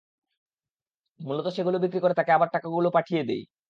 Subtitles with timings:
[1.19, 3.41] মূলত সেগুলো বিক্রি করে তাকে আবার টাকাগুলো পাঠিয়ে দেই।